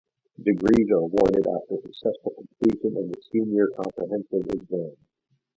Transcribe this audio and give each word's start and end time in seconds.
Degrees 0.43 0.89
are 0.89 0.95
awarded 0.95 1.45
after 1.45 1.75
successful 1.85 2.33
completion 2.35 2.97
of 2.97 3.13
senior 3.31 3.67
comprehensive 3.75 4.47
exams. 4.51 4.97